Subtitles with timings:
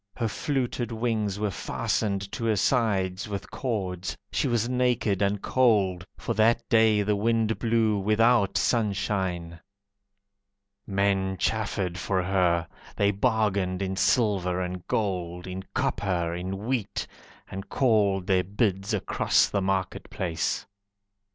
[0.17, 6.07] Her fluted wings were fastened to her sides with cords, She was naked and cold,
[6.17, 9.59] For that day the wind blew Without sunshine.
[10.87, 17.05] Men chaffered for her, They bargained in silver and gold, In copper, in wheat,
[17.51, 20.65] And called their bids across the market place.